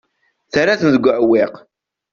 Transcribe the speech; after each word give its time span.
Terra-ten 0.53 0.87
deg 0.93 1.05
uɛewwiq. 1.07 1.53